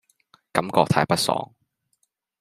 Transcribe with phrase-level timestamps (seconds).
[0.51, 1.53] 感覺太不爽